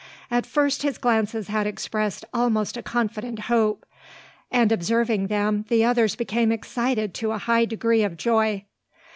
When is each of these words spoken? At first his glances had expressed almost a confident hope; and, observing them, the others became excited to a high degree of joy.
At 0.31 0.47
first 0.47 0.81
his 0.81 0.97
glances 0.97 1.47
had 1.47 1.67
expressed 1.67 2.25
almost 2.33 2.75
a 2.75 2.81
confident 2.81 3.37
hope; 3.41 3.85
and, 4.49 4.71
observing 4.71 5.27
them, 5.27 5.65
the 5.69 5.85
others 5.85 6.15
became 6.15 6.51
excited 6.51 7.13
to 7.13 7.33
a 7.33 7.37
high 7.37 7.65
degree 7.65 8.01
of 8.03 8.17
joy. 8.17 8.65